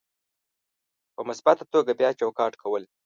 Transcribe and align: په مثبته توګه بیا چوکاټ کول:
په 1.15 1.21
مثبته 1.29 1.63
توګه 1.73 1.91
بیا 1.99 2.09
چوکاټ 2.19 2.53
کول: 2.61 2.83